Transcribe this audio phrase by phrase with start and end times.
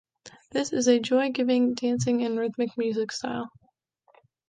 [0.51, 3.51] This is a joy-giving, dancing and rhythmic music style.